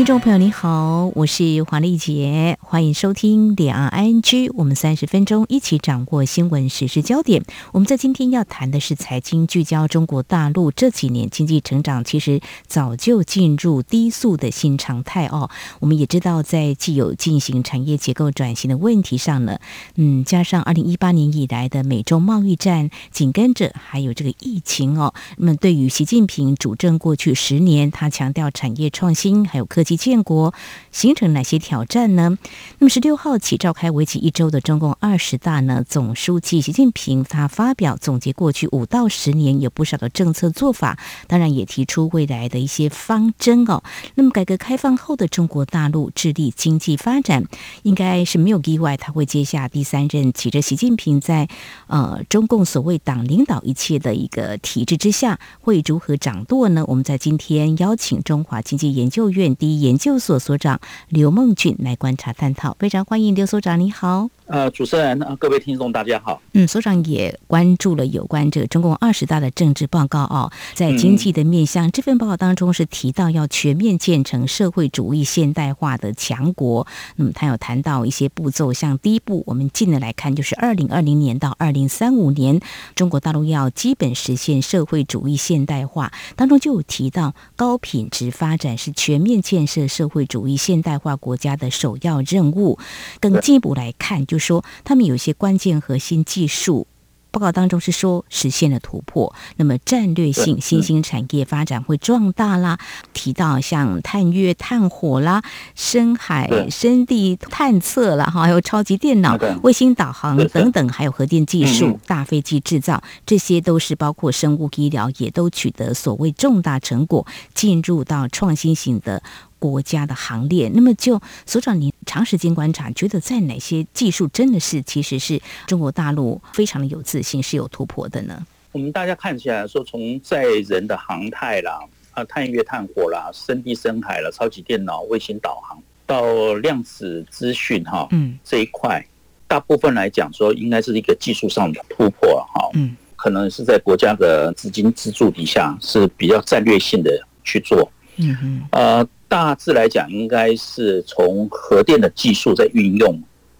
[0.00, 4.50] 听众朋友，你好，我是黄丽杰，欢迎收听两岸 ING。
[4.54, 7.44] 我们三十分钟一起掌握新闻时事焦点。
[7.72, 15.50] 我们在今天要谈的是财经聚焦中国大陆这几年经济成长，其实早就进入低速的新常态哦。
[15.80, 19.58] 我们也知道，在既有进行产业结构转型的问题上呢，
[19.96, 25.12] 嗯，加上二零一八年以来的美中贸易战，紧跟着还有这个疫情哦。
[25.36, 29.89] 那么，对于习近平主政过去十年，他强调产业创新，还有科技。
[29.90, 30.54] 及建国
[30.92, 32.38] 形成哪些挑战呢？
[32.78, 35.84] 那么十六号起召开为期一周的中共二十大呢？
[35.88, 43.82] 总书记习近平他发表总结过去五到十年有不少的政策做法，当然也提出未来的一些方针哦。
[44.14, 47.44] 那么改革开放后的中国大陆致力经济发展，
[47.82, 51.48] 应该是没有意外，他会接下第三任，骑着习近平在
[51.88, 56.84] 呃中共所谓党领导一切的一个体制之下，会如何掌舵呢？
[56.86, 60.78] 我们在今天邀请中华经济研究院第一研究所所长
[61.08, 64.28] 刘梦俊来观察探讨，非常欢迎刘所长，你好。
[64.46, 66.42] 呃，主持人，各位听众，大家好。
[66.52, 76.84] 嗯，所长也关注了有关这个中共二十大的政治报告哦，在经济的面向，这份报告当中是提到要全面建成社会主义现代化的强国。
[77.14, 82.60] 那么他有谈到一些步骤，像第一步，我们近的来看，就是二零二零年到二零三五年，
[82.96, 92.78] 中国大陆要基本实现社会主义现代化，当中就有提到高品质发展是全面建设社会主义现代化国家的首要任务。
[93.20, 96.86] 更进一步来看，就说他们有一些关键核心技术，
[97.30, 99.34] 报告当中是说实现了突破。
[99.56, 102.78] 那么战略性新兴产业发展会壮大啦，
[103.12, 105.42] 提到像探月探火啦、
[105.76, 117.24] 深海深地探测啦，哈，还有超级电脑、卫星导航等等，还有核电技术、大飞机制造，这些都是包括生物医疗，也都取得所谓重大成果，
[117.54, 119.22] 进入到创新型的。
[119.60, 128.44] 国家的行列，那么就所长，您长时间观察，觉得在哪些技术真的是其实是中国大陆非常的有自信，是有突破的呢？
[128.72, 131.78] 我们大家看起来说，从载人的航太啦，
[132.12, 139.04] 啊，探月探火啦，深地深海了，超级电脑、卫星导航，到量子资讯哈，嗯，这一块，
[139.46, 147.10] 大部分来讲说，应该是一个技术上的突破哈，嗯，可能是在国家的资金资助底下是比较战略性的
[147.44, 149.08] 去做，嗯哼，呃。
[149.30, 153.16] 大致来讲，应该是从核电的技术在运用，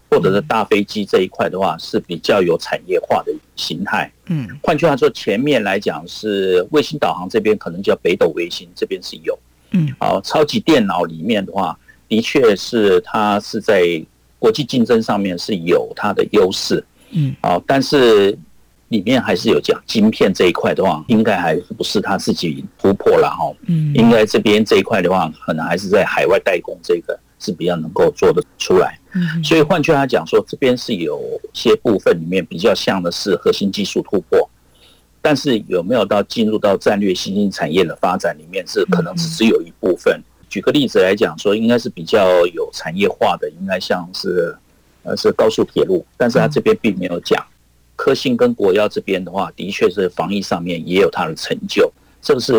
[0.09, 4.11] 或者是大飞机这一块的话，是比较有产业化的形态。
[4.25, 9.39] 嗯，换句话说，前面来讲是卫星导航这边可能叫北斗卫星这边是有。
[9.71, 13.81] 嗯，好，超级电脑里面的话，的确是它是在
[14.37, 16.83] 国际竞争上面是有它的优势。
[17.11, 18.37] 嗯，好，但是。
[18.91, 23.49] 里面还是有讲晶片这一块的话，应该还不是他自己突破了哈。
[23.67, 28.99] 嗯，应该这边这一块的话，可能还是在海外代工这个是比较能够做得出来。
[29.13, 31.21] 嗯，所以换句话讲说，这边是有
[31.53, 34.49] 些部分里面比较像的是核心技术突破，
[35.21, 40.21] 但是有没有到进入到战略新兴产业的发展里面，是可能只是有一部分。
[40.49, 44.53] 举个例子来讲说，应该是比较有产业化的，应该像是
[45.03, 47.41] 呃是高速铁路，但是他这边并没有讲。
[48.01, 51.87] 科兴跟国药这边的话，的确是防疫上面也有它的成就，
[52.19, 52.51] 这个是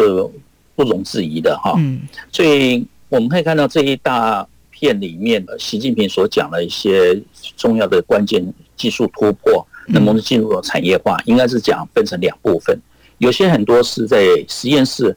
[0.76, 1.74] 不容置疑的哈。
[1.78, 7.20] 嗯，所以我们可以看到这一大片里面，习近平所讲的一些
[7.56, 8.40] 重要的关键
[8.76, 12.78] 技术突破，能不能进入到产业化，应该是讲分成两部分，
[13.18, 15.16] 有些很多是在实验室，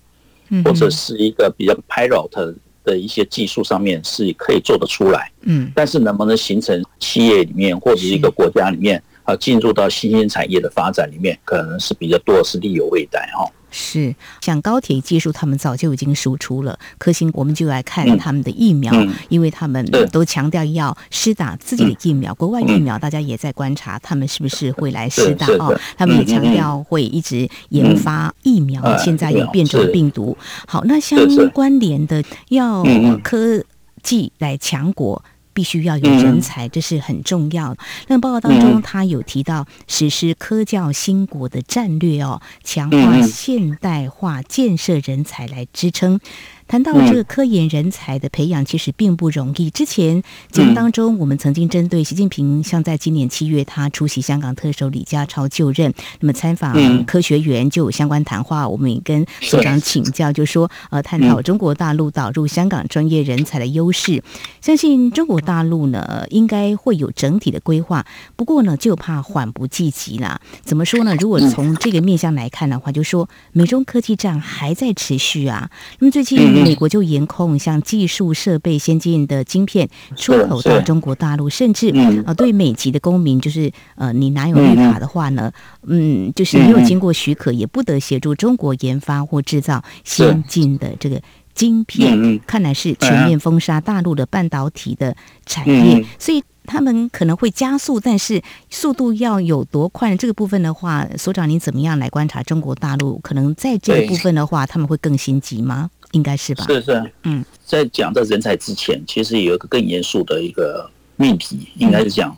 [0.63, 5.31] 或者是一个比较 pilot 的一些技术上面是可以做得出来。
[5.41, 8.99] 嗯，但是能不能形成企业里面或者一个国家里面？
[9.25, 13.45] 啊，进入到新兴产业的发展里面，可能是比较多是力有未逮哈。
[13.77, 16.79] 是，像高铁技术，他们早就已经输出了。
[16.97, 25.77] 科兴，我们就来看他们的疫苗，嗯、因为他们都强调要施打自己的疫苗，嗯、国外疫苗大家也在观察，他们是不是会来施打哦？
[25.97, 30.37] 他们也强调会一直研发疫苗，嗯、现在有变种病毒。
[30.65, 31.19] 好，那相
[31.49, 32.81] 关联的要
[33.23, 33.61] 科
[34.01, 35.21] 技来强国。
[35.55, 37.77] 必须要有人才，这是很重要的。
[38.07, 46.19] 那报告当中，他有提到实施科教兴国的战略哦，强化现代化建设人才来支撑。
[46.67, 49.69] 谈到这个科研人才的培养，其实并不容易。
[49.69, 58.67] 之前节目当中，我们曾经针对习近平，像在今年七月他出席香港特首李家超就任，那么参访科学园就有相关谈话。
[58.67, 64.23] 我们也跟所长请教，就说呃，探讨中国大陆导入香港专业人才的优势。
[64.59, 68.03] 相信中国大陆呢，应该会有整体的规划。
[68.35, 70.41] 不过呢，就怕缓不济急啦。
[70.63, 71.15] 怎么说呢？
[71.19, 75.69] 如果从这个面向来看的话，就说美中科技战还在持续啊。
[75.99, 76.54] 那么最近。
[76.63, 81.89] 美国就严控像技术设备先进的晶片出口到中国大陆，甚至
[82.25, 85.51] 呃，对美籍的公民，就是呃，你拿有绿卡的话呢，
[85.87, 91.21] 嗯，就是没有经过许可，也不得协助中国研发或制造先进的这个
[91.53, 92.39] 晶片。
[92.45, 95.15] 看来是全面封杀大陆的半导体的
[95.45, 100.15] 产业，所以他们可能会加速，但是速度要有多快？
[100.15, 103.19] 这个部分的话，所长您怎么样来观察中国大陆？
[103.19, 105.89] 可能在这个部分的话，他们会更心急吗？
[106.15, 106.65] 应该是吧？
[106.65, 112.35] 是是，嗯，在讲这人才之前，其实有一个更严肃的一个命题，应该是讲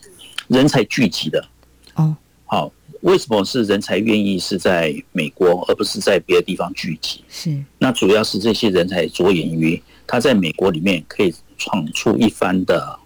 [0.48, 1.46] 人才聚集的。
[1.94, 2.16] 哦，
[2.46, 2.72] 好，
[3.02, 7.24] 为什么是人才愿意是在美国，而不是在别的地方聚集？
[7.30, 13.00] 是，那主要是这些人才着眼于他在美国里面可以闯出一番的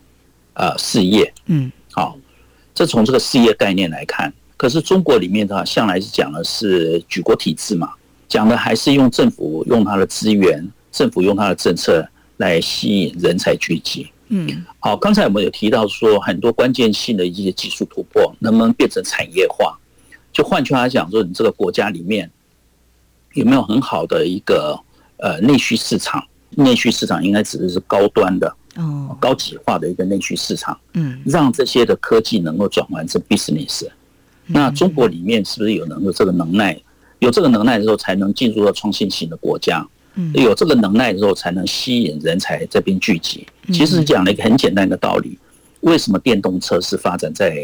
[0.54, 1.34] 呃事业。
[1.48, 2.18] 嗯，好，
[2.74, 7.92] 这从这个事业概念来看，可是中国里面的话，向来是讲的是举国体制嘛。
[8.32, 12.08] 讲的还是用政府用它的资源，政府用它的政策
[12.38, 14.10] 来吸引人才聚集。
[14.30, 19.78] 嗯，好，刚才我们有提到说，很多关键性的一些技术突破能不能变成产业化？
[20.32, 22.32] 就换句话讲，说你这个国家里面
[23.34, 24.80] 有没有很好的一个
[25.18, 26.24] 呃内需市场？
[26.52, 30.80] 内需市场应该指的是高端的哦，高级化的一个内需市场。
[30.94, 33.90] 嗯，让这些的科技能够转换成 business。
[34.48, 36.82] 那中国里面是不是有能够这个能耐？
[37.22, 39.88] 有这个能耐的时候，才能进入到创新型的国家。
[40.16, 43.46] 嗯，有这个能耐的时候，才能吸引人才这边聚集。
[43.72, 45.38] 其实讲了一个很简单的道理：
[45.82, 47.56] 为什么电动车是发展在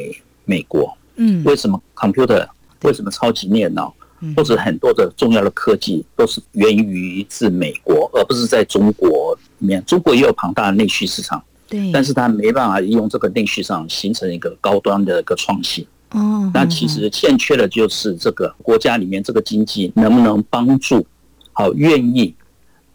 [0.46, 0.96] 美国？
[1.16, 2.48] 嗯，为什么 computer？
[2.84, 3.94] 为什么超级电脑？
[4.36, 9.84] 或者很多的重要的科技都是源于自美国，而不是在中国里面？
[9.86, 11.40] 中国也有庞大的内需市场，
[11.70, 15.86] 对，但是它没办法用这个内需市场形成一个高端的一个创新。
[16.12, 21.06] 哦，那其实欠缺的就是这个国家里面这个经济能不能帮助，
[21.52, 22.34] 好愿意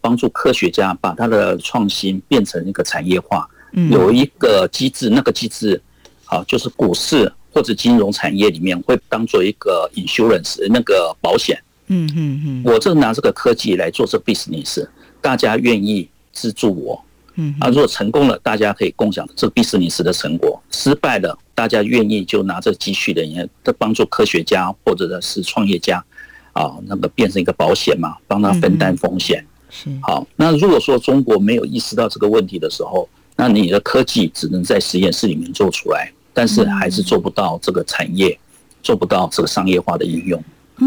[0.01, 3.47] 帮助科学家把他的创新变成一个产业化，
[3.91, 5.81] 有一个机制，那个机制
[6.25, 14.87] 好就是股市或者金融产业里面会当做一个 insurance 那个保险，嗯嗯嗯，我正拿这个科技来做这 business，
[15.21, 16.99] 大家愿意资助我。
[17.35, 26.03] 嗯，啊，如果成功了，大家可以共享这个 business 的成果；失败了，大家愿意就拿这积蓄的人，都帮助科学家或者是创业家，
[26.51, 29.45] 啊，那么变成一个保险嘛，帮他分担风险。
[29.69, 30.27] 是好。
[30.35, 38.37] 那如果说中国没有意识到这个问题的时候，那你的科技只能在实验室里面做出来，但是还是做不到这个产业，
[38.81, 40.43] 做不到这个商业化的应用。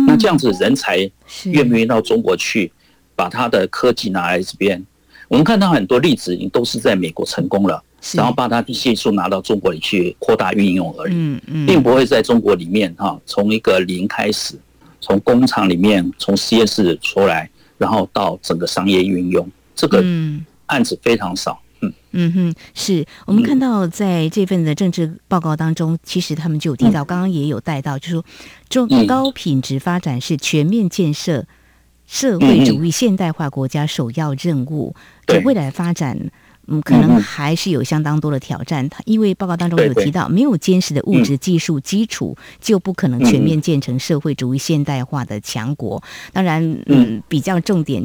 [0.07, 0.99] 那这样子人才
[1.45, 2.73] 愿不愿意到中国去，
[3.15, 4.85] 把他的科技拿来这边？
[5.29, 7.83] 我们看到很多例子，都是在美国成功了，
[8.15, 14.55] 然后把它的技术拿到中国里去扩大运用而已，并不会在中国里面哈，从一个零开始，
[15.01, 20.05] 从工厂里面从实验室出来，然后到整个商业运用，这个
[20.67, 21.61] 案子非常少。
[21.81, 21.93] 嗯。
[22.13, 23.05] 嗯哼，是。
[23.27, 28.25] 我们看到在这份的政治报告当中，其实他们就有提到，刚刚也有带到，就是说
[28.69, 31.45] 中高品质发展是全面建设。
[32.07, 34.95] 社会主义现代化国家首要任务，
[35.27, 36.31] 这未来发展，
[36.69, 38.89] 嗯，可能还是有相当多的挑战。
[38.89, 46.03] 它因为报告当中有提到，没有坚实的物质技术基础，就不可能全面建成社会主义现代化的强国。
[46.33, 48.03] 当然，嗯，比较重点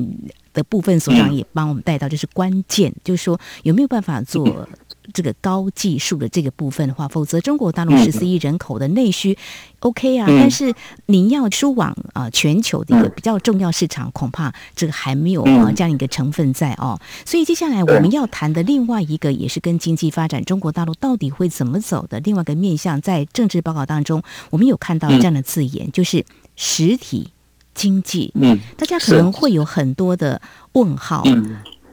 [0.54, 4.68] 的部分，所长也帮我们带到，就是关键，就是说有没有办法做。
[5.12, 9.38] 这个高技术的这个部分的话，否则中国大陆十四亿人口的内需
[9.80, 10.74] ，OK 啊，但是
[11.06, 17.00] 您要输往啊全球的一个比较重要市场，恐怕这个还没有啊这样一个成分在哦。
[17.26, 26.26] 所以接下来我们要谈的另外一个，也是跟经济发展，中国大陆到底会怎么走的另外一个面向，在政治报告当中，我们有看到这样的字眼，就是
[26.56, 27.32] 实体
[27.74, 28.32] 经济。
[28.36, 30.42] 嗯，大家可能会有很多的
[30.74, 31.24] 问号。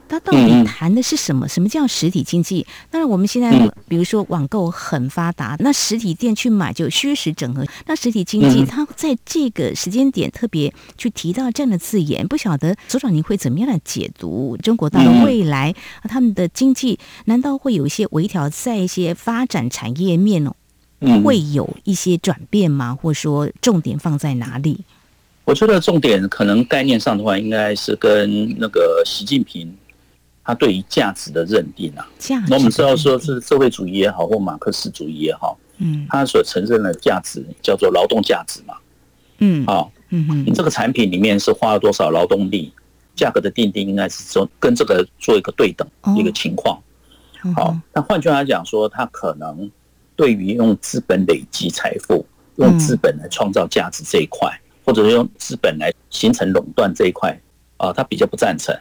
[0.09, 1.47] 它到底谈的是什么？
[1.49, 2.67] 什么叫实体经济？
[2.91, 3.51] 当然，我们现在
[3.87, 7.65] 比如说网购很发达，那实体店去买就虚实整合。
[7.87, 14.57] 那实体经济，它在这个时间点特别去提到这样的字眼，不晓得所长您会怎么样来解读？
[14.63, 15.75] 中国大陆未来
[16.05, 20.55] 他们的经济难道会有一些微调，在一些发展产业面哦，
[21.23, 22.97] 会有一些转变吗？
[23.01, 24.81] 或者说重点放在哪里？
[25.45, 29.75] 我觉得重点可能概念上的话，应该是跟那个习近平
[30.49, 32.09] 他对于价值的认定啊。
[32.19, 32.47] 价值。
[32.49, 38.75] 那我们知道说是社会主义也好，或马克思主义也好，嗯，他所承认的价值叫做劳动价值嘛。
[39.41, 42.73] 嗯，好，嗯嗯，你这个产品里面是花了多少劳动力，
[43.15, 45.87] 价格的定定应该是说跟这个做一个对等
[46.17, 46.83] 一个情况。
[47.55, 49.71] 好，那换句话来讲说，他可能
[50.17, 52.25] 对于用资本累积财富、
[52.57, 54.51] 用资本来创造价值这一块，
[54.83, 57.39] 或者是用资本来形成垄断这一块，
[57.77, 58.75] 啊，他比较不赞成。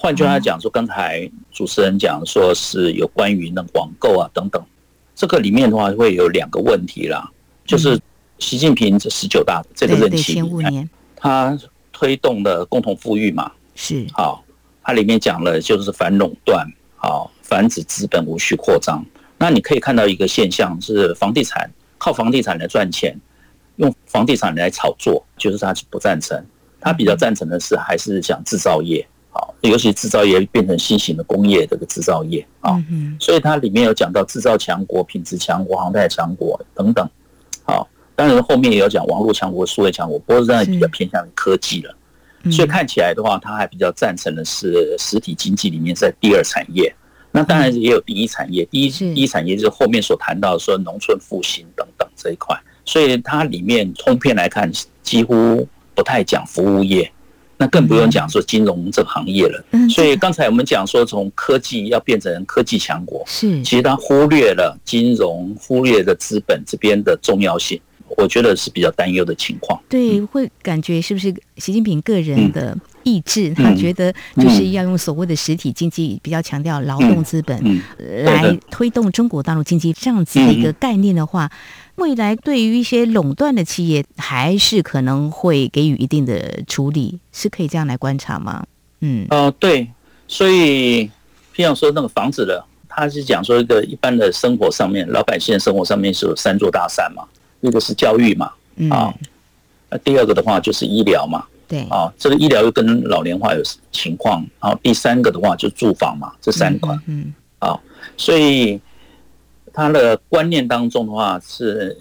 [0.00, 4.64] 换句话来讲说，刚才主持人讲说是有关于那网购啊等等，
[5.14, 7.28] 这个里面的话会有两个问题啦，
[7.66, 8.00] 就是
[8.38, 10.40] 习近平这十九大这个任期
[11.16, 11.58] 他
[11.92, 14.44] 推动的共同富裕嘛，是好，
[14.84, 17.30] 它里面讲了就是反垄断，好。
[17.42, 19.02] 防止资本无序扩张，
[19.38, 23.18] 那你可以看到一个现象是房地产靠房地产来赚钱，
[23.76, 26.44] 用房地产来炒作，就是他不赞成。
[26.78, 32.82] 他比较赞成的是还是讲制造业，好，尤其制造业变成新型的工业这个制造业啊，
[33.20, 37.08] 所以它里面有讲到制造强国、品质强国、航太强国等等，
[37.64, 41.94] 好，当然后面也有讲网络强国、数位强国，不过现在比较偏向于科技了，
[42.50, 46.94] 所以看起来的话，他还比较赞成的是实体经济里面在第二产业。
[47.30, 57.12] 那当然也有第一产业，第一第一产业就是后面所谈到的说农村复兴等等这一块，所以它里面通篇来看几乎不太讲服务业，
[57.58, 59.64] 那更不用讲说金融这个行业了。
[59.72, 67.80] 嗯所以刚才我们讲说从科技要变成科技强国，是其实它忽略了金融，忽略了资本这边的重要性。
[68.16, 69.78] 我觉得是比较担忧的情况。
[69.86, 73.52] 对，会感觉是不是习近平个人的意志？
[73.52, 81.50] 他觉得就是要用所谓的实体经济，比较强调劳动资本来推动中国大陆经济这样子的一个概念的话，
[81.98, 88.64] 未来对于一些垄断的企业，还是可能会给予一定的处理，是可以这样来观察吗？
[89.00, 89.86] 嗯，哦，对，
[90.26, 91.04] 所以
[91.54, 97.22] 譬如说那个房子的，他是讲说一个一般的生活上面，老百姓的生活上面是有三座大山嘛。
[97.60, 98.52] 一个是教育嘛，
[98.88, 99.12] 啊，
[99.90, 107.76] 那第二个的话就是医疗嘛，对，啊，这个医疗又跟老年化有情况，然后第三个的话就住房嘛，这三块，嗯，啊，
[108.16, 108.80] 所以
[109.78, 111.96] 他的观念当中的话是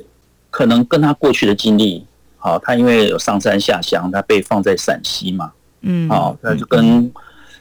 [0.50, 2.04] 可能跟他过去的经历，
[2.38, 7.14] 好，他因为有上山下乡，他被放在陕西嘛，嗯，啊，他就跟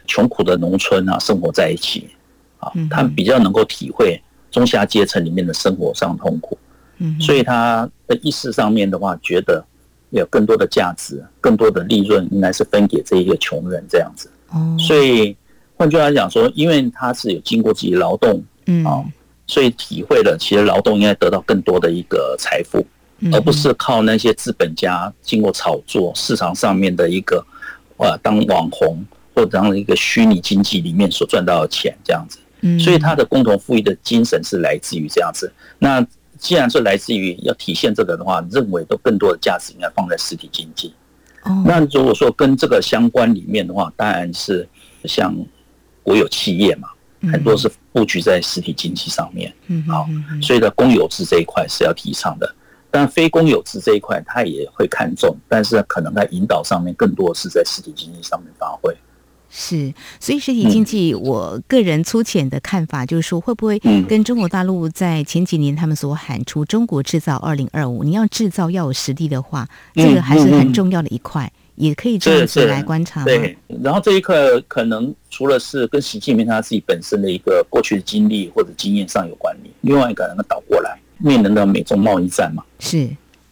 [0.06, 2.08] 穷苦的农村啊生活在一起，
[2.56, 4.18] 啊，他比较能够体会
[4.50, 6.56] 中下阶层里面的生活上痛苦。
[6.96, 9.62] 嗯，所以他的意识上面的话，觉得
[10.08, 14.30] 有更多的价值，更多的利润应该是分给这一个穷人这样子。
[14.48, 15.36] 哦，所以
[15.74, 18.82] 换句话来讲说，因为他是有经过自己劳动，嗯。
[18.82, 19.04] 啊，
[19.46, 22.86] 所以体会了其实劳动应该得到更多的一个财富，
[23.32, 27.44] 而不是靠那些资本家经过炒作市场上面的一个
[27.96, 32.38] 呃当网红或者当一个虚拟经济里面所赚到的钱这样子。
[32.62, 35.52] 嗯，所以他的共同富裕的精神是来自于这样子。
[35.78, 36.04] 那
[36.38, 40.92] 既然是来自于要体现这个的话，认为都更多的价值应该放在实体经济。
[41.42, 44.66] 哦，那如果说跟这个相关里面的话，当然是
[45.04, 45.34] 像
[46.02, 46.88] 国有企业嘛，
[47.22, 49.52] 很多是布局在实体经济上面。
[49.66, 50.06] 嗯，好，
[50.40, 52.54] 所以呢，公有制这一块是要提倡的，
[52.90, 58.94] 但非公有制这一块他也会看重，但是可能在引导上面更多是在实体经济上面发挥。
[59.48, 73.24] 是，所以实体经济，我个人粗浅的看法就是说，会不会跟中国大陆在前几年他们所喊出“中国制造二零二五”，你要制造要有实力的话，这个还是很重要的一块，也可以这样子来观察。
[73.24, 82.64] 对，然后这一块可能除了是跟习近平他自己本身的一个过去的经历或者经验上有关联，另外一个能够倒过来面临的美中贸易战嘛。
[82.80, 83.08] 是，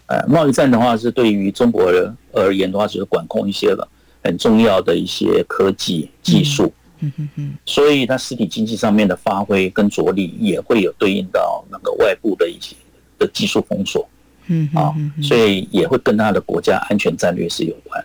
[0.06, 3.88] 呃，贸易战的话是对于中国人而言的话，就是管控一些了。
[4.26, 12.74] 很重要的一些科技技术，嗯嗯嗯，所以它实体经济上面的发挥跟着力也会有对应到那个外部的一些
[13.18, 14.08] 的技术封锁，
[14.46, 18.02] 嗯啊，所以也会跟它的国家安全战略是有关。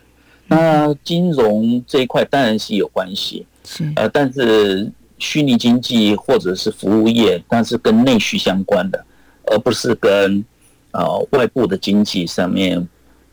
[0.49, 9.05] 那金融这一块当然是有关系，是呃，但是虚拟经济或者是服务业，它是跟内需相关的，
[9.45, 10.43] 而不是跟
[10.91, 12.77] 呃外部的经济上面，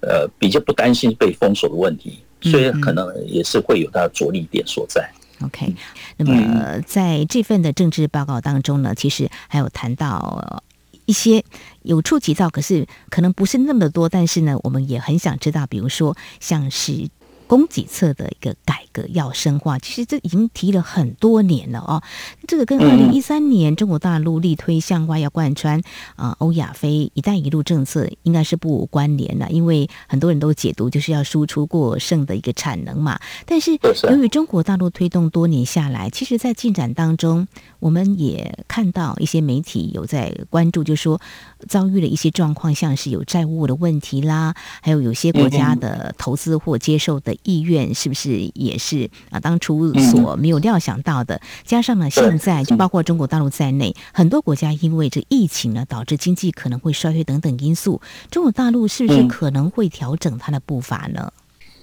[0.01, 2.23] 呃比较不担心被封锁的问题。
[2.43, 5.11] 所以可能也是会有它的着力点所在。
[5.41, 5.75] OK，
[6.19, 10.63] 那么在这份的政治报告当中呢，其实还有谈到
[11.07, 11.43] 一些
[11.83, 14.09] 有触及到，可是可能不是那么多。
[14.09, 17.09] 但是呢，我们也很想知道，比如说像是
[17.47, 22.03] 供给侧的一个改革要深化，其实这已经提了很多年了哦。
[22.49, 25.81] 这个跟二零一三年中国大陆力推向外要贯穿
[26.17, 29.49] 啊欧亚非“一带一路”政策，应该是不无关联的。
[29.51, 33.21] 因为很多人都解读就是要输出过剩的一个产能嘛。
[33.45, 33.79] 但是
[34.11, 37.47] 由于中国大陆推动多年下来，其实，在进展当中，
[37.79, 41.21] 我们也看到一些媒体有在关注，就说
[41.69, 47.36] 遭遇了一些状况，像是有债务的问题啦，还有有些国家的投资或接受的。
[47.43, 49.41] 意愿是不是也是啊？
[49.41, 58.01] 当初所没有料想到的，加上呢，现在就包括中国大陆在内，很多国家因为这疫情呢，导致经济可能会衰退等等因素，
[58.31, 61.33] 中国大陆是不是可能会调整它的步伐呢？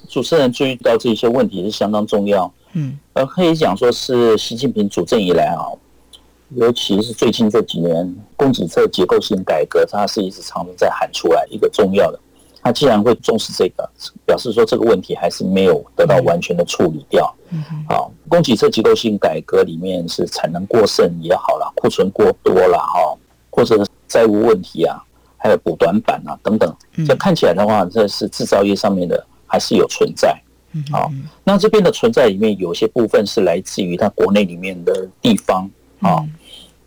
[0.10, 5.64] 主持人注意到这些问题是相当重要，嗯，呃可以讲说是习近平主政以来啊，
[6.56, 12.20] 尤其是最近这几年，供给侧结构性改革，它是一直常常在喊出来一个重要的。
[12.64, 13.88] 他既然会重视这个，
[14.26, 17.36] 表示说这个问题还是没有得到完全的处理掉。
[17.90, 23.18] 好，供给侧结构性改革里面是产能过剩也好啦，库存过多啦哈，
[23.52, 25.04] 或者债务问题啊，
[25.38, 26.74] 还有补短板啊等等。
[27.06, 30.42] 这看起来的话，这是制造业上面的还是有存在。
[30.90, 31.12] 好，
[31.44, 36.26] 那这边的存在里面有些部分是来自于它国内里面的地方啊，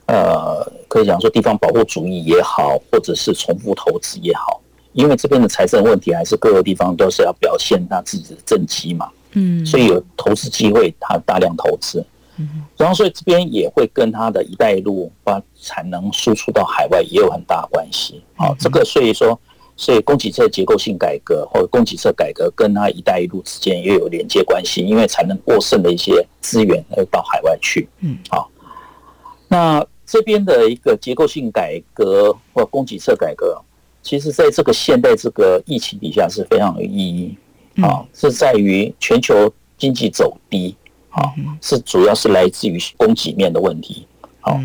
[0.06, 4.60] 呃，可以讲说地方保护主义也好，或者是重复投资也好。
[4.96, 12.02] 因为这边的财政问题，还是各个地方都是要表现他自己的政绩嘛，嗯，所以有投资机会，他大量投资，
[12.38, 19.38] 嗯，然后所以这边也会跟他的一带一路把产能输出到海外也有很大的关系，好，这个所以说，
[19.76, 28.50] 所以供给侧结构性改革或者供给侧改革跟他一带一路之间也有连接关系，因为产能过剩的一些资源要到海外去，嗯，好，
[29.46, 33.60] 那这边的一个结构性改革或供给侧改革。
[34.06, 37.36] 其实，在这个现代这个疫情底下是非常有意义
[37.82, 40.76] 啊，是在于全球经济走低
[41.10, 44.06] 啊，是主要是来自于供给面的问题。
[44.38, 44.60] 好，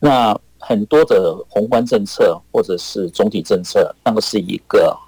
[0.00, 4.98] 那很多的宏观政策或者是总体政策，那个是一个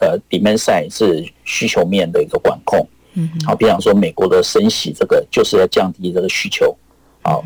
[0.00, 2.84] 呃 demand side 是需求面的一个管控。
[3.14, 6.76] 嗯，好，比方说美国的升息，这个就是要降低这个需求。
[7.22, 7.44] 好，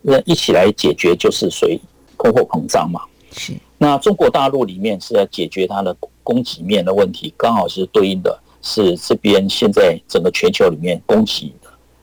[0.00, 1.78] 那一起来解决就是属于
[2.16, 3.02] 通货膨胀嘛。
[3.30, 3.52] 是。
[3.82, 11.52] 那中国大陆里面是要解决它的供给面的问题，刚好是对应的是这边现在整个全球里面供给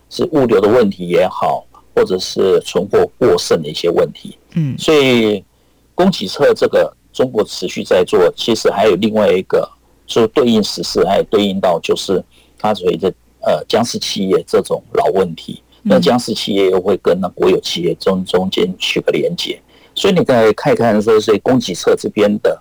[0.10, 4.38] 是物流的问题也好，或者是存货过剩的一些问题。
[4.56, 5.42] 嗯，所以
[5.96, 9.66] 供给侧这个中国持续在做，其实还有另外一个
[10.06, 12.22] 就对应实事，还有对应到就是
[12.58, 13.08] 它所谓的
[13.40, 15.64] 呃僵尸企业这种老问题。
[15.82, 19.58] 那僵尸企业又会跟那国有企业中中间取个连接。
[20.00, 22.58] 所以你再看一看，说是供给侧这边的，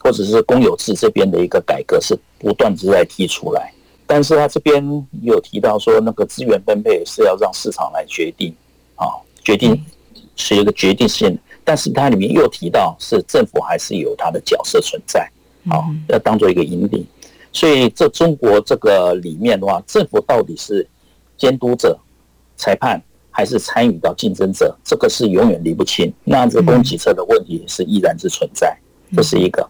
[0.00, 3.72] 或者是公有制这边的一个改革是不断的在提出来，
[4.08, 4.84] 但是他这边
[5.22, 8.52] 有提到说，那个资源分配是要让市场来决定，
[8.96, 9.06] 啊，
[9.44, 9.80] 决定
[10.34, 15.20] 是一个决定性，但是它里面又提到是政府还是有它的角色存在，
[15.68, 17.06] 啊，要当做一个引领。
[17.52, 20.84] 所以这中国这个里面的话，政府到底是
[21.38, 21.96] 监督者、
[22.56, 23.00] 裁判？
[23.40, 26.12] 还是参与到竞争者，这个是永远离不清。
[26.24, 28.76] 那这供给侧的问题是依然是存在，
[29.16, 29.66] 这是一个。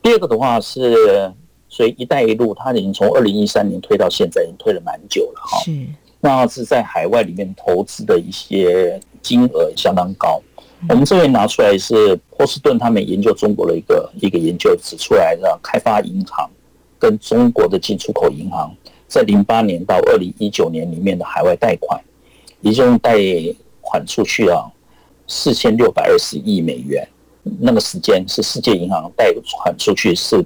[0.00, 1.32] 第二个的话是，
[1.68, 5.58] 所以“一带一路”它已经从二零一三年推到现在，已经推了蛮久了哈。
[5.64, 5.72] 是。
[6.20, 10.40] 那是在海外里面投资的一些金额相当高。
[10.88, 16.48] 我们这边拿出来是波士顿他们研究中国的一个一个研究指出来的，开发银行
[17.00, 18.72] 跟中国的进出口银行
[19.08, 22.00] 在零八年到二零一九年里面的海外贷款。
[22.60, 23.18] 一共贷
[23.80, 24.64] 款出去啊，
[25.26, 27.06] 四千六百二十亿美元。
[27.60, 30.44] 那个时间是世界银行贷款出去是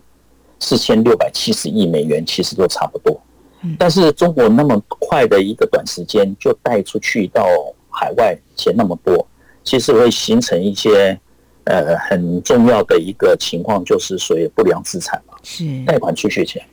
[0.60, 3.20] 四千六百七十亿美元，其实都差不多。
[3.78, 7.44] 但是中国那么快的一个短时间就贷出去到
[7.90, 9.26] 海外钱那么多，
[9.64, 11.18] 其实会形成一些
[11.64, 15.34] 呃很重要的一个情况，就是所谓不良资产嘛。
[15.42, 16.64] 是贷款出去钱，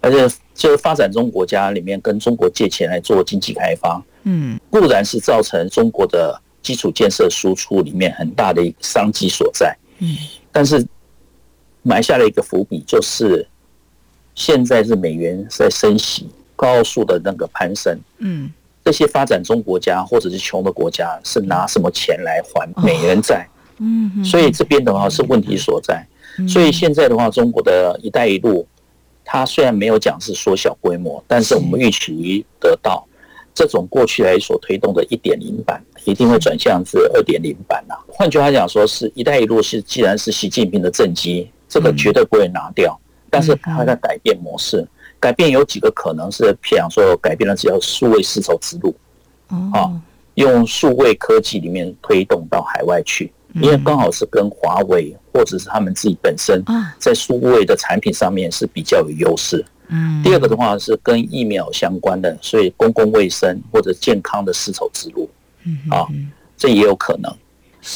[0.00, 4.02] 而且就是发展中国家里面跟中国借钱来做经济开发。
[4.28, 9.76] 嗯，固然是造成中国的基础建设输出里面很大的一个商机所在。
[9.98, 10.16] 嗯，
[10.50, 10.84] 但是
[11.82, 13.46] 埋下了一个伏笔，就是
[14.34, 17.96] 现在是美元在升息，高速的那个攀升。
[18.18, 18.50] 嗯，
[18.84, 23.48] 这些发展中国家或者是穷的国家是拿什么钱来还美元债？
[23.78, 26.04] 嗯，所以这边的话是问题所在。
[26.48, 28.66] 所以现在的话，中国的一带一路，
[29.24, 33.06] 它虽然没有讲是缩小规模，但是我们预期得到。
[33.56, 37.94] 这种过去来所推动的一点零版，一定会转向至二点零版呐。
[38.06, 43.00] 换句话讲，说是一带一路是既然是习近平的政绩，这个绝对不会拿掉。
[43.30, 44.86] 但是他在改变模式，
[45.18, 48.94] 改变有几个可能是，譬如说改变了叫数位丝绸之路，
[49.72, 49.90] 啊，
[50.34, 56.62] 用数位科技里面推动到海外去，因为刚好是跟华为或者是他们自己本身
[56.98, 59.64] 在数位的产品上面是比较有优势。
[59.88, 65.28] 嗯，第二个的话是跟疫苗相关的，所以公共卫生或者健康的丝绸之路，
[65.64, 66.06] 嗯啊，
[66.56, 67.32] 这也有可能。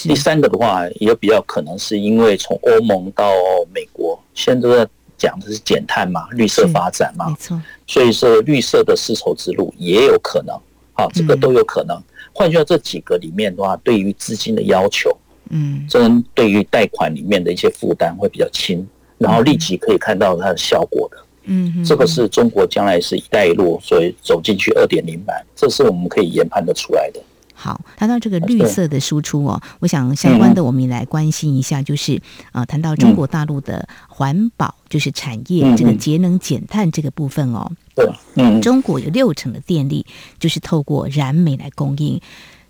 [0.05, 3.33] 第三个的话也比较可能是因为从欧盟到
[3.75, 7.61] 美国，现在都在讲的是减碳嘛，绿色发展嘛，没错。
[7.89, 10.55] 所以说绿色的丝绸之路也有可能，
[10.93, 12.01] 啊，这个都有可能。
[12.33, 15.11] 换句话说，这几个里面的话，对于资金的要求，
[15.49, 18.87] 嗯，针对于贷款里面的一些负担会比较轻，
[19.19, 21.17] 然后立即可以看到它的效果的。
[21.53, 27.21] 嗯，这个是中国将来是一带一路，所以走进去二点零版，这是我们可以研判得出来的。
[27.53, 37.71] 好，谈到这个绿色的输出哦，我想相关的我们也来关心一下，就是啊，谈到中国大陆的环保，就是产业这个节能减碳这个部分哦。
[37.95, 40.07] 对，嗯，中国有六成的电力
[40.39, 42.19] 就是透过燃煤来供应。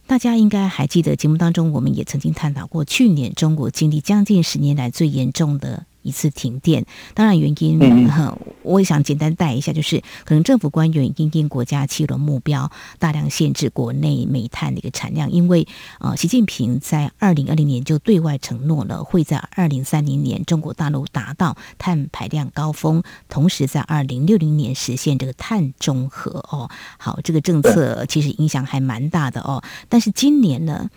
[0.09, 5.85] 大家应该还记得节目当中，我们也曾经探讨过，去年中国经历将近十年来最严重的。
[6.03, 6.85] 一次停电，
[7.15, 15.67] 当然原因，嗯，我也想简单带一下，就是可能政府官员因应国家七轮目标，大量限制国内煤炭的一个产量，因为
[15.99, 26.71] 呃，习近平在二零二零年就对外承诺了，会在二零三零年中国大陆达到碳排量高峰，同时在二零六零年实现这个碳中和哦。
[26.99, 29.63] 好，这个政策其实影响还蛮大的哦。
[29.89, 30.89] 但是今年呢，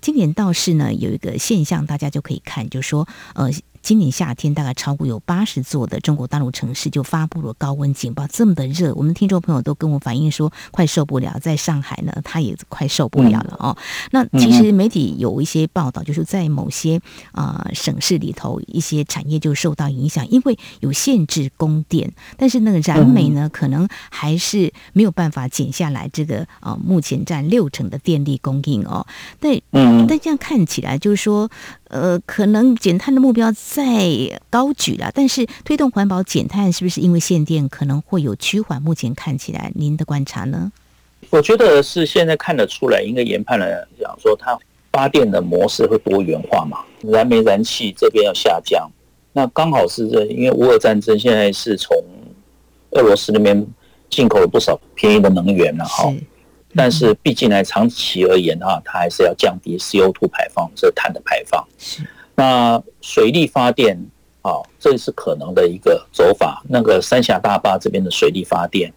[0.00, 3.50] 今年倒是呢有一个现象，大家就可以看，就是说呃。
[3.82, 8.26] 今年夏天，大概超过有八十座的中国大陆城市就发布了高温警报。
[8.26, 11.38] 这么的热，我们听众朋友都跟我反映说快受不了。
[11.40, 13.76] 在上海呢，他也快受不了了哦。
[14.10, 17.00] 那其实媒体有一些报道，就是在某些
[17.32, 22.12] 啊、呃、省市里头，一些产业就受到影响，因为有限制供电。
[22.36, 29.06] 但是那个燃煤呢，可能还是没有办法减下来这个啊、呃，目前占六成的电力供应哦。
[29.40, 29.58] 但
[30.06, 31.50] 但这样看起来，就是说。
[31.88, 38.80] 呃，可能减碳的目标再高举了，但是推动环保减碳是不是因为限电可能会有趋缓？
[38.80, 40.72] 目前看起来，您的观察呢？
[41.28, 44.58] 我觉得是现在看得出来，应该研判了讲说，它
[44.90, 48.90] 发电的模式会多元化嘛，燃煤、燃气这边要下降，
[49.34, 51.94] 那刚好是这，因为乌俄战争现在是从
[52.92, 53.66] 俄罗斯那边
[54.08, 56.10] 进口了不少便宜的能源了哈。
[56.74, 61.62] 但是毕竟来长期而言的话，它还是要降低 CO2 排放，这碳的排放。
[61.76, 62.02] 是。
[62.38, 63.98] 那水力发电
[64.42, 66.62] 啊，这是可能的一个走法。
[66.68, 68.92] 那个三峡大坝这边的水力发电，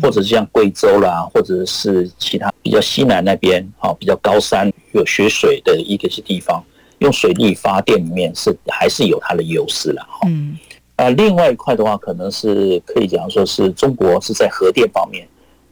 [0.00, 6.64] 或者是像贵州啦，或者是其他比较西南那边啊，比较高山有雪水的一个些地方，
[6.98, 10.28] 用水力发电里面是还是有它的优势了哈。
[10.28, 10.56] 嗯。
[10.94, 15.26] 啊，另外一块的话，可能是可以讲说是中国是在核电方面。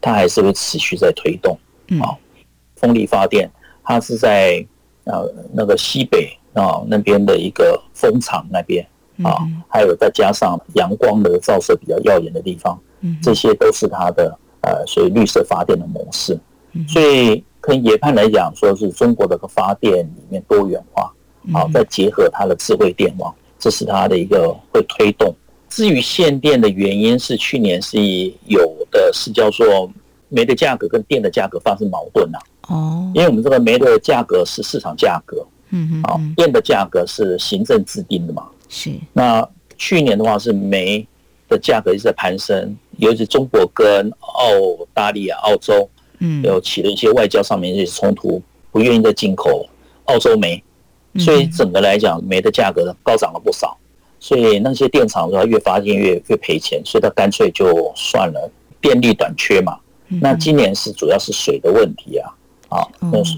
[0.05, 1.57] 它还是会持续在推动
[2.01, 2.19] 啊，
[2.75, 3.49] 风力发电，
[3.85, 4.67] 它是在
[5.05, 8.87] 呃那个西北啊那边的一个风场那边
[9.23, 12.79] 啊，还有再加上阳光的照射比较耀眼的地方，
[13.23, 16.39] 这些都是它的呃属于绿色发电的模式。
[16.89, 21.13] 所以可以研判来讲，说是中国的个发电里面多元化
[21.53, 25.35] 啊，再结合它的智慧电网，这是它的一个会推动。
[25.69, 27.99] 至于限电的原因，是去年是
[28.47, 29.91] 有的是叫做
[30.29, 32.39] 煤的价格跟电的价格发生矛盾了。
[32.69, 38.47] 哦，因为我们这个煤的价格是市场价格，嗯嗯，啊，电的价格是行政制定的嘛。
[38.69, 38.91] 是。
[39.13, 41.07] 那去年的话是煤
[41.49, 45.89] 的价格一直在攀升，尤其中国跟澳大利亚、澳洲，
[46.21, 49.69] 嗯，有起了一些外交上面一些冲突，不愿意再进口
[50.05, 50.63] 澳洲煤，
[51.19, 53.77] 所以整个来讲，煤的价格高涨了不少。
[54.21, 59.77] 所以那些电厂的话，越发电越越赔钱，所以他干脆就算了，电力短缺嘛。
[60.21, 62.31] 那今年是主要是水的问题啊，
[62.69, 62.87] 啊，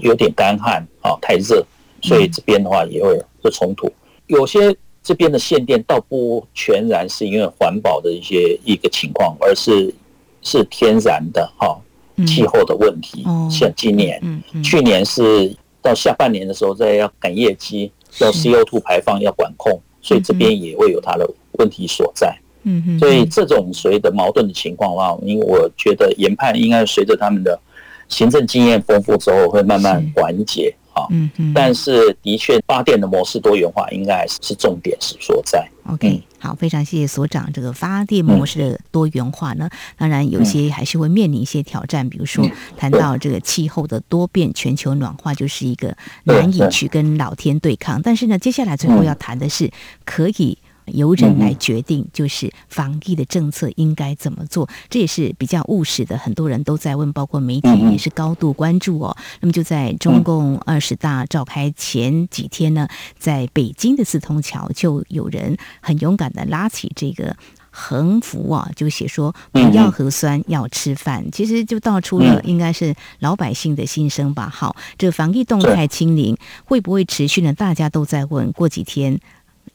[0.01, 1.65] 有点干旱啊，太热，
[2.05, 3.91] 所以这边的话也会有冲突。
[4.27, 9.93] 有些这边的限电倒不全然是因为环保的一些一个情况，而是
[10.41, 11.79] 是天然的哈
[12.25, 13.23] 气候的问题。
[13.49, 14.21] 像今年，
[14.63, 19.81] 去年是到下半年的时候，在要赶业绩，要 CO2 排放要管控。
[20.01, 27.59] 所以这边也会有它的问题所在，嗯嗯，所以这种所谓的矛盾的情况的话，因为我觉得研判应该随着他们的
[28.07, 30.75] 行政经验丰富之后，会慢慢缓解。
[31.11, 35.67] 嗯嗯，但是的确发电的模式多元化应该是是重点是所在。
[35.87, 37.47] OK，好，非常谢谢所长。
[37.53, 42.43] 这个发电模式的多元化呢，当然有些还是会面临一些挑战，比如说
[42.75, 48.01] 谈到这个气候的多变，全球暖化就是一个难以去跟老天对抗。
[48.01, 49.69] 但是呢，接下来最后要谈的是
[50.05, 54.69] 可以由人来决定，就是防疫的政策应该怎么做。
[54.89, 59.15] 这也是比较务实的，很多人都在问，包括媒体也是高度关注哦。
[59.41, 67.35] 那么就在中共二十大召开前几天呢，在北京的四通桥，就有人很勇敢的拉起这个。
[67.77, 71.29] 横幅啊，就写说不要核酸，要吃饭。
[71.29, 74.47] 其实就道出了应该是老百姓的心声吧。
[74.47, 77.51] 好，这防疫动态清零会不会持续呢？
[77.51, 78.49] 大家都在问。
[78.53, 79.19] 过几天，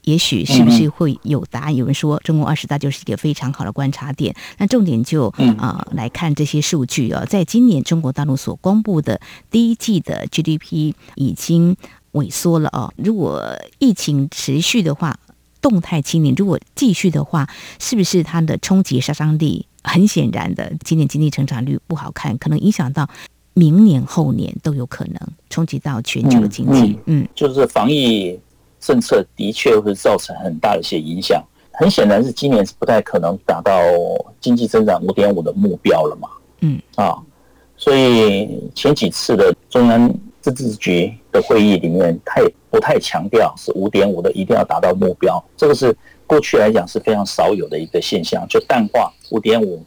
[0.04, 1.76] 也许是不是会有答案？
[1.76, 4.34] 有人说，中共二十大就是一个非常好的观察点。
[4.58, 11.76] 那重点就啊、呃、来看这些数据啊，在今年中国大陆所公布的第一季的 GDP 已经
[12.12, 12.92] 萎缩了啊。
[12.96, 13.42] 如果
[13.78, 15.18] 疫情持续的话，
[15.60, 17.48] 动态清零如果继续的话，
[17.78, 20.72] 是不是它的冲击杀伤力很显然的？
[20.82, 23.08] 今年经济成长率不好看，可能影响到
[23.52, 25.16] 明年后年都有可能
[25.50, 26.98] 冲击到全球的经济。
[27.04, 28.38] 嗯，嗯，就是防疫
[28.80, 31.44] 政策的确会造成很大的一些影响。
[31.72, 33.72] 很显然是今年是不太可能达到
[34.40, 36.28] 经济增长五点五的目标了嘛。
[36.60, 37.16] 嗯啊，
[37.76, 40.12] 所以前几次的中央
[40.42, 49.82] 政治局的会议里面，他也不太强调是五点五的一定要达到目标，这个是过去来讲是非常少有的一个现象，就淡化五点五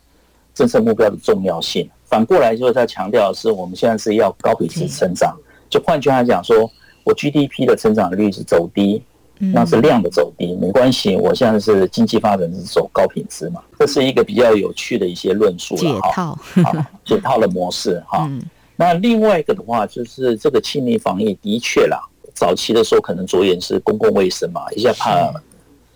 [0.55, 1.87] 政策目标的重要性。
[2.05, 5.35] 反过来就是他强调的是我们现在是要高品质成长，
[5.69, 6.67] 就换句话讲说，
[7.03, 9.01] 我 GDP 的成长率是走低，
[9.39, 16.39] 那是量的走低，没关系，我现在是经济发展是走高品质嘛，这是一个比较有趣的一些论述了哈，
[17.03, 18.29] 解套的模式哈。
[18.75, 21.99] 那另外一个的话，就是这个清零防疫的确啦，
[22.33, 25.31] 早期的时候可能着眼是公共卫生嘛，一下怕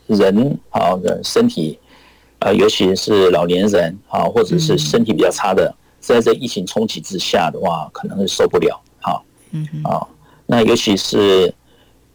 [0.08, 1.80] 人啊的身体，
[2.40, 9.20] 呃，尤其是老年人啊，或者是身体比较差的，在这疫情冲击之下的话，可能会受不了啊。
[9.52, 10.06] 嗯啊，
[10.48, 11.54] 那尤其是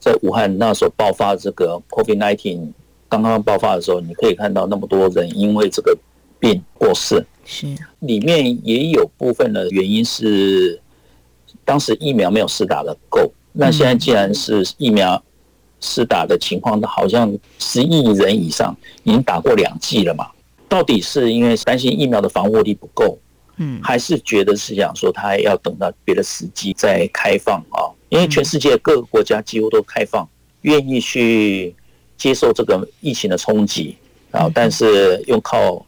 [0.00, 2.72] 在武汉那时候爆发这个 COVID-19
[3.08, 5.96] 刚刚爆发的时候，你可以看到那么多人因为这个
[6.40, 7.24] 病过世。
[7.44, 7.66] 是，
[8.00, 10.80] 里面也有部分的原因是，
[11.64, 13.30] 当时疫苗没有施打的够。
[13.52, 15.22] 那现在既然是疫苗
[15.80, 20.26] 施打的情况，好像十亿人以上已经打过两剂了嘛？
[20.68, 23.18] 到底是因为担心疫苗的防护力不够，
[23.56, 27.92] 嗯，还是觉得是想说他要等到别的时机再开放啊？
[28.12, 30.28] 因为全世界各个国家几乎都开放，
[30.60, 31.74] 愿意去
[32.18, 33.96] 接受这个疫情的冲击
[34.30, 35.84] 啊，但是用靠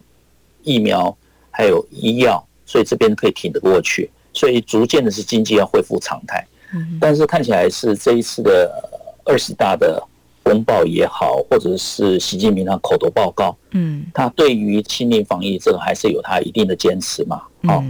[0.63, 1.15] 疫苗。
[1.57, 6.45] 还有医药，所以这边可以挺得过去，所以逐渐的是经济要恢复常态。
[7.01, 8.69] 但是看起来是这一次的
[9.25, 10.03] 二十大的
[10.43, 17.41] 公报也好，或者是习近平他口头报告，嗯，他对于清零防疫这个还是有他一定的坚持嘛。
[17.63, 17.85] 好，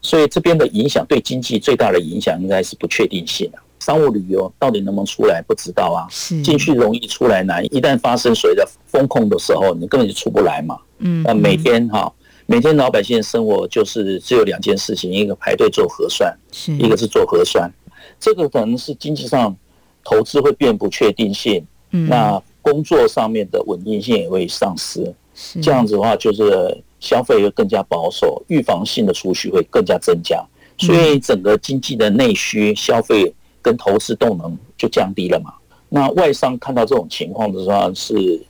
[0.00, 3.60] 所以这边的影响对经济最大的影响应该是不确定性啊。
[3.82, 6.06] 商务旅游到底能不能出来不知道啊，
[6.44, 7.64] 进去容易出来难。
[7.74, 10.78] 一旦发生所谓的风控的时候，你根本就出不来嘛。
[10.98, 12.12] 嗯，那每天哈。
[12.46, 16.36] 每天老百姓的生活就是只有两件事情，一个排队做核酸，
[16.78, 17.72] 一个是做核酸。
[18.18, 19.56] 这个可能是经济上
[20.04, 25.14] 投资会变不确定性，嗯那工作上面的稳定性也会丧失。
[25.62, 30.44] 这样子的话，就是消费会更加保守，预防性的储蓄会更加增加，
[30.76, 35.54] 所以整个经济的内需、消费跟投资动能就降低了嘛。
[35.88, 38.42] 那外商看到这种情况的时候是。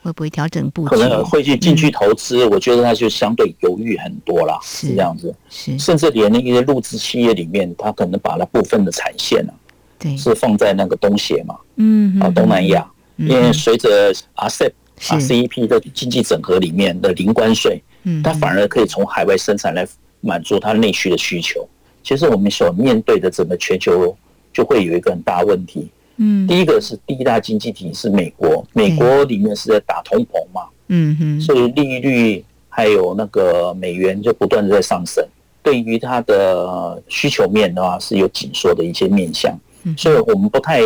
[0.00, 0.94] 会不会调整布局？
[0.94, 5.34] 可能会去进去投资，嗯、我觉得他就相对犹豫很多啦，是这样子。
[5.50, 14.72] 是，甚至连那些入资企业里面，他可能把那部分的产线呢、啊，对，是放在那个东协嘛，嗯，啊，东南亚，嗯、因为随着 RCEP
[15.08, 19.86] 啊 CEP 的经济整合里面的零关税，嗯，它反而可以从海外生产来
[20.20, 21.68] 满足它内需的需求。
[22.04, 24.16] 其实我们所面对的整个全球
[24.52, 25.88] 就会有一个很大问题。
[26.16, 35.24] 嗯，第一个是第一大经济体是美国，美国里面是在打通膨嘛，嗯哼，所以利率还有那个美元就不断的在上升，
[35.62, 39.56] 对于它的需求面的话是有紧缩的一些面向，
[39.96, 40.80] 所以我们不太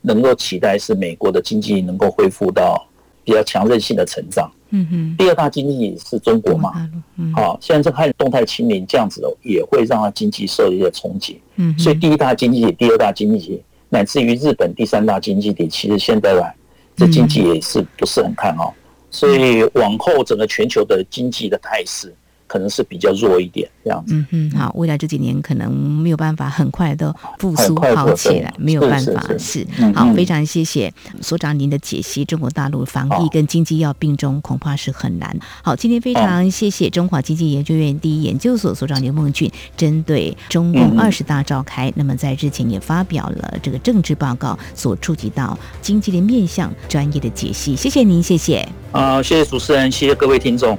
[0.00, 2.84] 能够期待是美国的经济能够恢复到
[3.24, 4.50] 比较强韧性的成长。
[4.70, 6.88] 嗯哼，第二大经济体是中国嘛，
[7.34, 11.40] 好，现在这开始动态清零这样子的也会让它经济受一些冲击。
[11.56, 13.62] 嗯，所以第一大经济体、第二大经济体。
[13.94, 16.54] 乃至于日本第三大经济体，其实现在来
[16.96, 18.74] 这经济也是不是很看好，
[19.10, 22.10] 所以往后整个全球的经济的态势，
[22.52, 24.14] 可能是比较弱一点这样子。
[24.14, 29.66] 嗯嗯，好，未来这几年可能没有办法很快的复苏好起来，没有办法是。
[29.94, 32.26] 好，非常谢谢所长您的解析。
[32.26, 35.34] 中国大陆防疫跟经济要并重，恐怕是很难。
[35.62, 47.74] 好，今天非常谢谢中华经济研究院第一研究所所长刘梦俊，针对中共二十大召开，那么在日前也发表了这个政治报告，所触及到经济的面向专业的解析。
[47.74, 48.68] 谢谢您，谢谢。
[48.92, 50.78] 啊，谢谢主持人，谢谢各位听众。